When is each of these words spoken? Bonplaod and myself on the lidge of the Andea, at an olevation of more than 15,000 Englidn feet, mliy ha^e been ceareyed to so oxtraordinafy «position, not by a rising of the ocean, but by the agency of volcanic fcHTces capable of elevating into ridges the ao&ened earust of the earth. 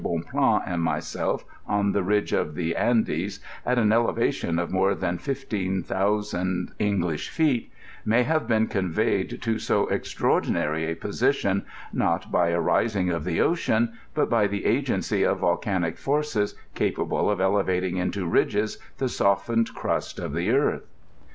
Bonplaod 0.03 0.63
and 0.65 0.81
myself 0.81 1.45
on 1.67 1.91
the 1.91 2.01
lidge 2.01 2.33
of 2.33 2.55
the 2.55 2.75
Andea, 2.75 3.29
at 3.63 3.77
an 3.77 3.91
olevation 3.93 4.57
of 4.59 4.71
more 4.71 4.95
than 4.95 5.19
15,000 5.19 6.71
Englidn 6.79 7.29
feet, 7.29 7.71
mliy 8.07 8.25
ha^e 8.25 8.47
been 8.47 8.67
ceareyed 8.67 9.39
to 9.43 9.59
so 9.59 9.85
oxtraordinafy 9.85 10.99
«position, 10.99 11.63
not 11.93 12.31
by 12.31 12.49
a 12.49 12.59
rising 12.59 13.11
of 13.11 13.23
the 13.25 13.39
ocean, 13.41 13.93
but 14.15 14.27
by 14.27 14.47
the 14.47 14.65
agency 14.65 15.21
of 15.21 15.37
volcanic 15.37 15.97
fcHTces 15.97 16.55
capable 16.73 17.29
of 17.29 17.39
elevating 17.39 17.97
into 17.97 18.25
ridges 18.25 18.79
the 18.97 19.05
ao&ened 19.23 19.69
earust 19.75 20.17
of 20.17 20.33
the 20.33 20.49
earth. 20.49 20.87